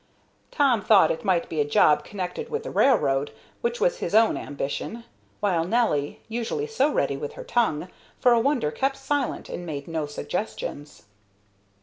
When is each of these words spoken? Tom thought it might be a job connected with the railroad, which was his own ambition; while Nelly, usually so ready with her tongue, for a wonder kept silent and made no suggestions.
Tom 0.49 0.81
thought 0.81 1.11
it 1.11 1.23
might 1.23 1.47
be 1.47 1.61
a 1.61 1.63
job 1.63 2.03
connected 2.03 2.49
with 2.49 2.63
the 2.63 2.71
railroad, 2.71 3.29
which 3.61 3.79
was 3.79 3.97
his 3.99 4.15
own 4.15 4.35
ambition; 4.35 5.03
while 5.41 5.63
Nelly, 5.63 6.21
usually 6.27 6.65
so 6.65 6.91
ready 6.91 7.15
with 7.17 7.33
her 7.33 7.43
tongue, 7.43 7.87
for 8.19 8.33
a 8.33 8.39
wonder 8.39 8.71
kept 8.71 8.97
silent 8.97 9.47
and 9.47 9.63
made 9.63 9.87
no 9.87 10.07
suggestions. 10.07 11.03